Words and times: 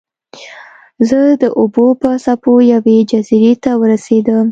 زه 1.09 1.19
د 1.41 1.43
اوبو 1.59 1.85
په 2.01 2.09
څپو 2.23 2.53
یوې 2.73 2.97
جزیرې 3.09 3.53
ته 3.63 3.71
ورسیدم. 3.81 4.45